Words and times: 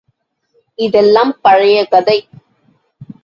இதெல்லாம் 0.79 1.33
பழைய 1.41 1.85
கதை. 1.85 2.17